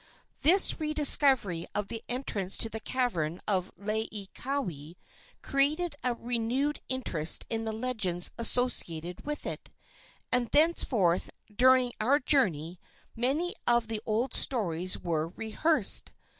[0.41, 4.93] This rediscovery of the entrance to the cavern of Laieikawai
[5.43, 9.69] created a renewed interest in the legends associated with it,
[10.31, 12.79] and thenceforth during our journey
[13.15, 16.13] many of the old stories were rehearsed.